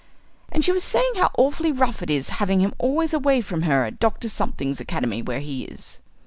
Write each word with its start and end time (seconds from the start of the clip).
"and 0.51 0.65
she 0.65 0.71
was 0.71 0.83
saying 0.83 1.13
how 1.17 1.29
awfully 1.37 1.71
rough 1.71 2.01
it 2.01 2.09
is 2.09 2.29
having 2.41 2.59
him 2.59 2.73
always 2.79 3.13
away 3.13 3.39
from 3.39 3.61
her 3.61 3.85
at 3.85 3.99
Dr. 3.99 4.29
Something's 4.29 4.79
academy 4.79 5.21
where 5.21 5.41
he 5.41 5.65
is." 5.65 5.99